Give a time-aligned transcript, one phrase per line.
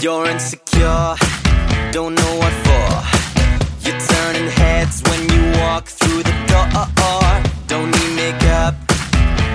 [0.00, 1.16] You're insecure,
[1.92, 2.88] don't know what for.
[3.84, 6.68] You're turning heads when you walk through the door.
[7.66, 8.74] Don't need makeup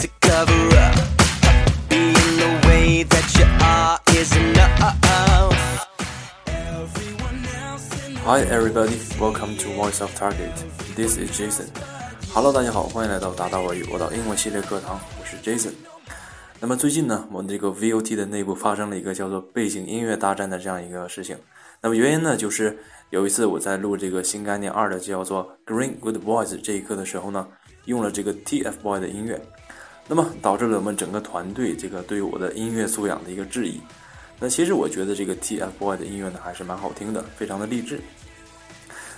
[0.00, 0.96] to cover up.
[1.88, 4.96] Being the way that you are is enough.
[6.46, 10.52] Everyone else in Hi everybody, welcome to Voice of Target.
[10.96, 11.70] This is Jason.
[12.34, 15.72] Hello，大家好，欢迎来到达达外语我的英文系列课堂，我是 Jason。
[16.59, 21.37] 那么最近呢，我们这个 VOT 的内部发生了一个叫做背景音乐大战的这样一个事情。
[21.81, 22.75] 那么原因呢，就是
[23.11, 27.47] 有一次我在录这个新概念二的叫做 Green Good Boys 这一课的时候呢，
[27.85, 29.39] 用了这个 TFBOYS 的音乐，
[30.07, 33.79] 那么导致了我们整个团队这个对我的音乐素养的一个质疑。
[34.39, 37.99] 那其实我觉得这个 TFBOYS 的音乐呢还是蛮好听的，非常的励志。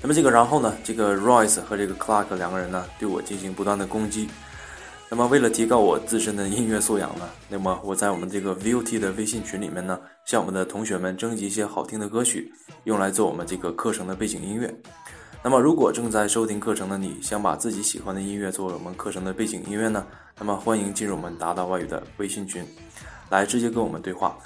[0.00, 4.26] 那么这个然后呢，这个 Royce 和这个 Clark 两个人呢对我进行不断的攻击。
[5.08, 12.52] 那么为了提高我自身的音乐素养呢，那么我在我们这个 VOT 的微信群里面呢，向我们的同学们征集一些好听的歌曲，
[12.84, 14.74] 用来做我们这个课程的背景音乐。
[15.44, 20.04] 那么如果正在收听课程的你，想把自己喜欢的音乐作为我们课程的背景音乐呢，
[20.40, 22.66] 那么欢迎进入我们达达外语的微信群，
[23.30, 24.36] 来直接跟我们对话。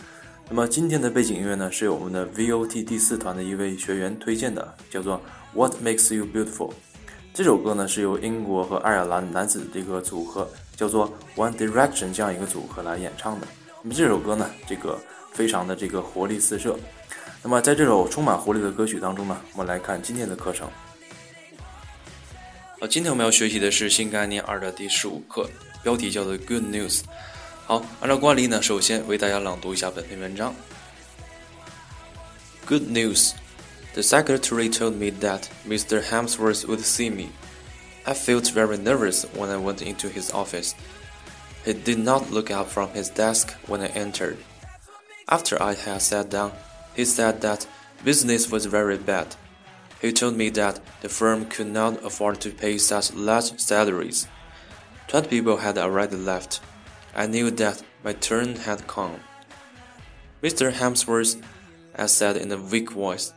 [0.50, 5.18] 那么今天的背景音乐呢，是由我们的 VOT 第四团的一位学员推荐的，叫做
[5.54, 6.72] What Makes You Beautiful。
[7.32, 13.46] 这首歌呢是由英国和爱尔兰男子这个组合叫做 One Direction 这样一个组合来演唱的。
[13.82, 14.98] 那么这首歌呢，这个
[15.32, 16.76] 非常的这个活力四射。
[17.42, 20.68] 那么在这首充满活力的歌曲当中呢，我们来看今天的课程。
[22.80, 25.48] 好，今天我们要学习的是新概念二的第十五课，
[25.82, 27.02] 标题叫做 Good News。
[27.64, 30.54] 好，按照惯例呢，首先为大家朗读一下本篇文章。
[32.66, 33.32] Good news.
[33.94, 36.02] The secretary told me that Mr.
[36.02, 37.30] Hemsworth would see me.
[38.06, 40.74] I felt very nervous when I went into his office.
[41.64, 44.38] He did not look up from his desk when I entered.
[45.28, 46.52] After I had sat down,
[46.94, 47.66] he said that
[48.04, 49.34] business was very bad.
[50.00, 54.26] He told me that the firm could not afford to pay such large salaries.
[55.08, 56.60] Twenty people had already left.
[57.14, 59.20] I knew that my turn had come.
[60.42, 60.72] Mr.
[60.72, 61.42] Hemsworth,
[61.96, 63.34] I said in a weak voice,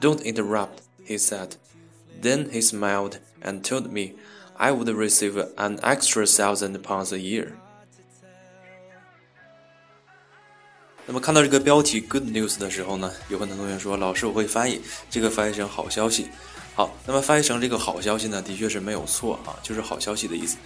[0.00, 1.56] don't interrupt, he said.
[2.22, 4.14] Then he smiled and told me
[4.56, 7.52] I would receive an extra thousand pounds a year.
[11.06, 16.28] 那么看到这个标题 “Good News” 的时候呢，有很多同学说：“老师，我会翻译，这个翻译成好消息。”
[16.74, 20.56] 好，那么翻译成这个好消息呢，的确是没有错啊，就是好消息的意思。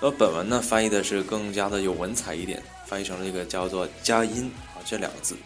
[0.00, 5.36] 那么本文呢，翻译的是更加的有文采一点，翻译成了一个叫做“佳音”啊这两个字。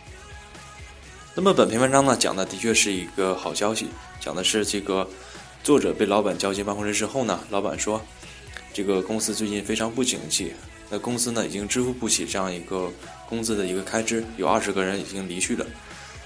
[1.38, 3.88] 那么本篇文章呢，讲的的确是一个好消息，
[4.18, 5.06] 讲的是这个
[5.62, 8.00] 作者被老板叫进办公室之后呢，老板说，
[8.72, 10.54] 这个公司最近非常不景气，
[10.88, 12.90] 那公司呢已经支付不起这样一个
[13.28, 15.66] 工资的一个开支，有二十个人已经离去了。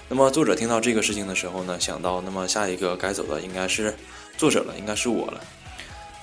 [0.07, 3.93] 那么作者听到这个事情的时候呢，想到那么下一个该走的应该是
[4.37, 5.41] 作者了，应该是我了。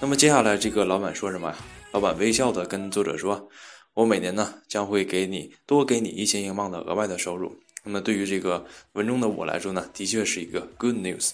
[0.01, 1.57] 那么接下来这个老板说什么呀？
[1.93, 3.51] 老板微笑的跟作者说，
[3.93, 7.55] 我每年呢将会给你多给你一千英镑的额外的收入。
[7.89, 11.31] 那么对于这个文中的我来说呢，的确是一个 good news。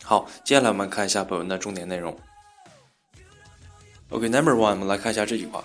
[0.00, 2.16] 好，接下来我们看一下本文的重点内容。
[4.10, 5.64] OK，Number one，我们来看一下这句话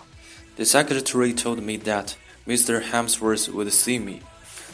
[0.56, 2.14] ：The secretary told me that
[2.48, 2.82] Mr.
[2.82, 4.22] Hemsworth would see me。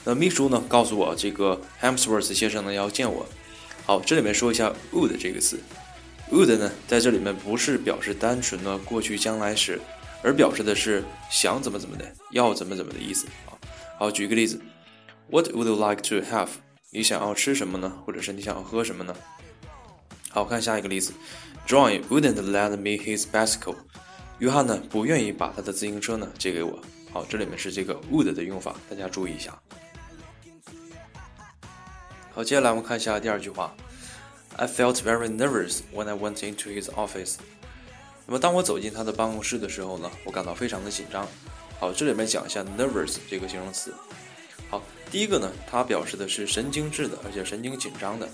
[0.05, 3.25] 那秘书呢告诉我，这个 Hemsworth 先生呢要见我。
[3.85, 5.59] 好，这里面说一下 would 这个词
[6.31, 9.78] ，would 呢在这里面不是表示单纯的过去将来时，
[10.23, 13.59] 而表示的是想怎么怎么的，要怎么怎么的意思啊。
[13.99, 14.57] 好，举一个例子。
[15.31, 16.50] What would you like to have？
[16.90, 17.90] 你想要吃什么呢？
[18.06, 19.16] 或者是你想要喝什么呢？
[20.30, 21.14] 好看下一个例子
[21.66, 23.78] ，John wouldn't lend me his bicycle。
[24.40, 26.78] 约翰呢不愿意把他的自行车呢借给我。
[27.14, 29.58] 好，这里面是这个 would 的用法，大家注意一下。
[32.34, 33.74] 好，接下来我们看一下第二句话
[34.58, 37.36] ，I felt very nervous when I went into his office。
[38.25, 41.26] 那么当我走进他的办公室的时候呢，我感到非常的紧张。
[41.79, 43.94] 好，这里面讲一下 nervous 这个形容词。
[44.72, 44.82] 好，
[45.12, 48.28] 第一个呢，它表示的是神经质的，而且神经紧张的。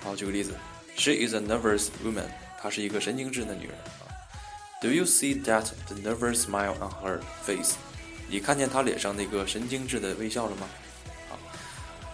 [0.00, 0.54] 好，举个例子
[0.96, 2.28] ，She is a nervous woman。
[2.56, 4.06] 她是一个神经质的女人啊。
[4.80, 7.74] Do you see that the nervous smile on her face？
[8.28, 10.68] 你看见她脸上那个神经质的微笑了吗？
[11.28, 11.36] 好，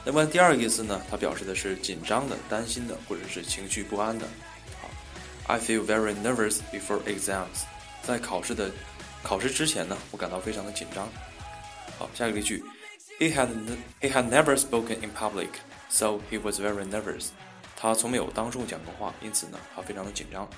[0.02, 4.26] 那么第二个意思呢，它表示的是紧张的、担心的，或者是情绪不安的。
[4.80, 4.88] 好
[5.46, 7.66] ，I feel very nervous before exams。
[8.02, 8.70] 在考试的
[9.22, 11.06] 考试之前呢，我感到非常的紧张。
[11.98, 12.64] 好，下一个例句。
[13.18, 13.48] He had
[14.00, 15.48] he had never spoken in public,
[15.88, 17.30] so he was very nervous.
[17.76, 20.48] 他从没有当众讲过话，因此呢，他非常的紧张。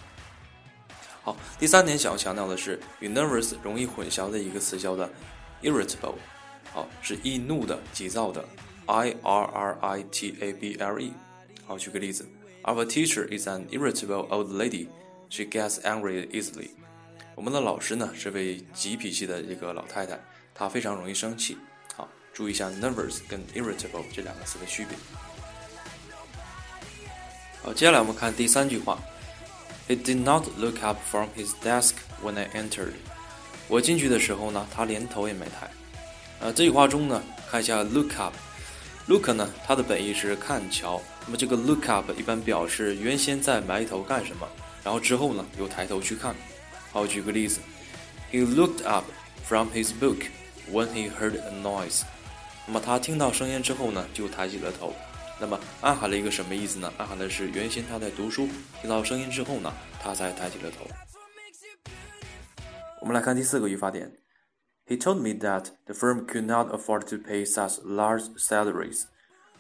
[1.23, 5.09] 好，第三点想要强调的是，与 nervous 容易混淆的一个词叫做
[5.63, 6.17] irritable。
[6.73, 8.45] 好，是易怒的、急躁的
[8.87, 11.13] I R R I T A B L E。
[11.67, 12.29] 好，举个例子
[12.65, 14.89] ，Our teacher is an irritable old lady.
[15.31, 16.71] She gets angry easily.
[17.35, 20.21] 我们的老师呢是位急脾气的一个老太太，
[20.55, 21.57] 她非常容易生气。
[22.33, 24.97] 注意一下 nervous 跟 irritable 这两个词的区别。
[27.63, 28.99] 好，接下来我们看第三句话。
[29.89, 32.93] He did not look up from his desk when I entered.
[33.67, 35.69] 我进去的时候呢，他连头也没抬。
[36.39, 38.33] 呃，这句话中呢，看一下 look up。
[39.07, 41.03] look 呢，它的本意是看瞧。
[41.27, 44.49] 那么这个 look up 一般表示原先在埋头干什么，
[44.85, 46.35] 然后之后呢又抬头去看。
[46.93, 47.59] 好，举个例子
[48.33, 49.07] ，He looked up
[49.45, 50.27] from his book
[50.71, 52.03] when he heard a noise。
[52.73, 54.95] 那么他听到声音之后呢，就抬起了头。
[55.41, 56.93] 那么暗含了一个什么意思呢？
[56.99, 58.49] 暗含的是原先他在读书，
[58.81, 60.87] 听到声音之后呢，他才抬起了头。
[63.01, 64.13] 我们来看第四个语法点。
[64.87, 69.03] He told me that the firm could not afford to pay such large salaries.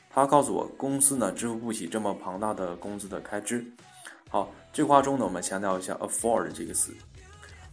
[0.08, 3.66] 他告诉我，公司呢支付不起这么庞大的工资的开支。
[4.28, 6.94] 好，这句话中呢，我们强调一下 afford 这个词。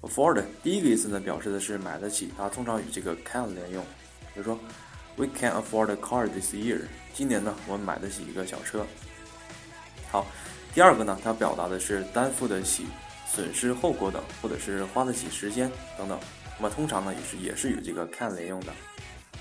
[0.01, 3.83] afford 第一个意思呢，表示的是买得起，它通常与这个 can 连用。
[4.33, 4.57] 比如说
[5.17, 6.83] ，We can afford a car this year.
[7.13, 8.85] 今年呢，我们买得起一个小车。
[10.09, 10.25] 好，
[10.73, 12.85] 第二个呢，它表达的是担负得起。
[13.29, 16.17] 损失后果等，或者是花得起时间等等，
[16.57, 18.71] 那么通常呢也是也是与这个 can 连用的。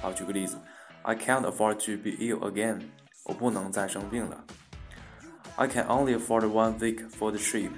[0.02, 0.58] 好，举个例子
[1.02, 2.81] ，I can't afford to be ill again，
[3.22, 4.44] 我不能再生病了。
[5.55, 7.70] I can only afford one week for the trip，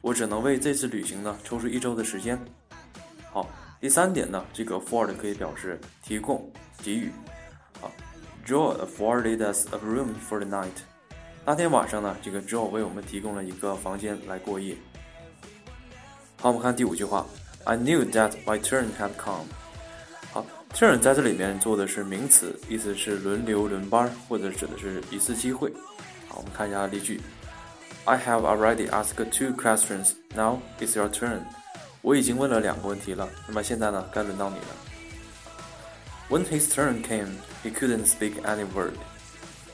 [0.00, 2.40] 我只能为这次旅行呢抽出一周的时间。
[3.30, 3.46] 好，
[3.78, 6.50] 第三点呢，这个 afford 可以表示提供、
[6.82, 7.12] 给予。
[8.46, 10.68] ，Joe afforded us a room for the night，
[11.44, 14.76] 那天晚上呢，这个 Joe 为我们提供了一个房间来过夜。
[16.40, 17.26] 好，我们看第五句话
[17.64, 19.44] ，I knew that my turn had come。
[20.32, 25.72] 好，turn 在这里面做的是名词，意思是轮流、轮班，或者指的是一次机会。
[26.28, 27.20] 好，我们看一下例句
[28.04, 30.12] ，I have already asked two questions.
[30.34, 31.40] Now it's your turn。
[32.02, 34.89] 我已经问了两个问题了，那么现在呢，该轮到你了。
[36.30, 38.94] When his turn came, he couldn't speak any word。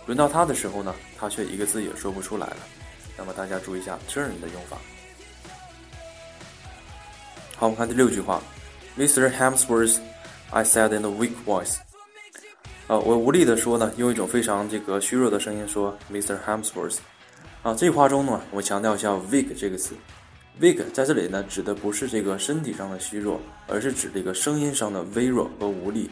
[0.07, 2.57] 轮到他的时候呢，他却一个字也说不出来了。
[3.15, 4.79] 那么大家注意一下 turn 的用法。
[7.57, 8.43] 好，我们看第六句话
[8.97, 9.31] ，Mr.
[9.31, 11.77] Hamsworth，I said in a weak voice。
[12.87, 16.39] 啊，我无力的说呢，用一种非常这个虚弱的声音说，Mr.
[16.47, 16.99] Hamsworth。
[17.63, 19.95] 啊，这句话中呢，我强调一下 weak 这个词。
[20.59, 26.09] weak 在这里呢，指的不是这个身体上的虚弱，而是指这个声音上的微弱和无力。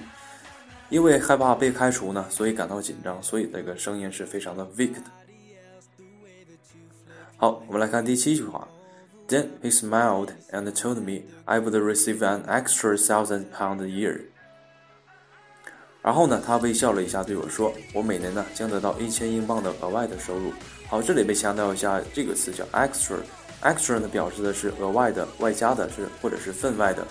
[0.95, 5.03] 因为害怕被开除呢，所以感到紧张，所以这个声音是非常的 weak 的。
[7.37, 8.69] 好，我们来看第七句话。
[9.27, 14.21] Then he smiled and told me I would receive an extra thousand pound a year。
[16.01, 20.53] 然后呢，他微笑了一下，对我说：“我每年呢将得到一千英镑的额外的收入。”
[20.87, 23.17] 好，这里被强调一下这个词叫 extra。
[23.63, 27.05] extra 呢表示的是额外的、外加的，是或者是分外的。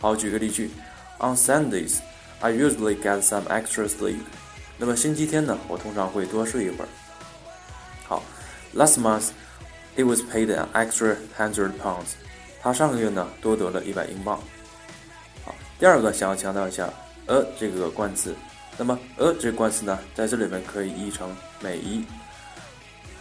[0.00, 0.68] 好，举个例句
[1.20, 1.98] ：On Sundays,
[2.44, 4.18] I usually get some extra sleep。
[4.76, 6.88] 那么星期天呢，我通常会多睡一会儿。
[8.06, 8.22] 好
[8.74, 9.30] ，Last month。
[9.96, 12.16] He was paid an extra hundred pounds。
[12.60, 14.38] 他上个月呢多得了一百英镑。
[15.42, 16.92] 好，第二个想要强调一下
[17.28, 18.34] a 这个冠词。
[18.76, 22.04] 那么 a 这个冠词呢，在这里面可以译成每一。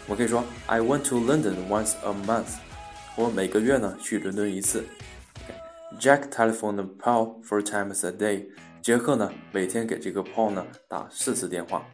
[0.06, 2.58] 我可以说 I went to London once a month。
[3.16, 4.84] 我每个月呢去伦敦一次。
[6.00, 8.46] Jack telephoned Paul four times a day。
[8.82, 11.86] 杰克呢每天给这个 Paul 呢打四次电话。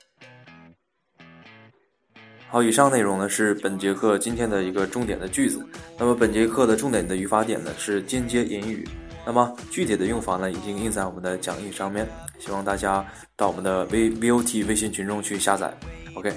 [2.50, 5.64] 好，以上内容呢是本节课今天的一个重点的句子。
[6.00, 8.88] 那么本节课的重点的语法点呢是间接引语。
[9.26, 12.08] 那么具体的用法呢已经印在我们的讲义上面，
[12.40, 15.72] 希望大家到我们的 V V O T 微信群中去下载。
[16.16, 16.34] OK，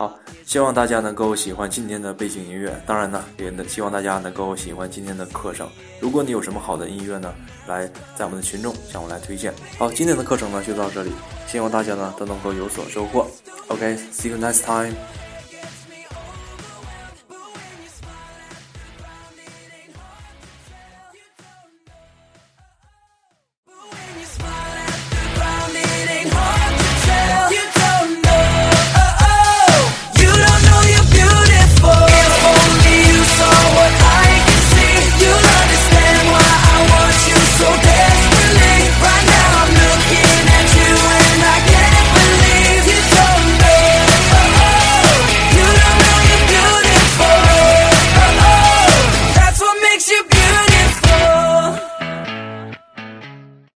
[0.00, 2.74] 好，希望大家能够喜欢今天的背景音乐。
[2.86, 5.68] 当然呢，也能希望大家能够喜欢今天的课程。
[6.00, 7.34] 如果你有什么好的音乐呢，
[7.66, 9.52] 来在我们的群众向我来推荐。
[9.78, 11.12] 好，今天的课程呢就到这里，
[11.46, 13.26] 希望大家呢都能够有所收获。
[13.68, 14.94] OK，see you next time。